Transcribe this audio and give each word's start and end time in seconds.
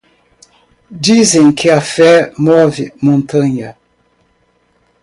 Dizem 1.07 1.51
que 1.53 1.69
a 1.69 1.79
fé 1.79 2.33
move 2.35 2.91
montanha 3.03 3.77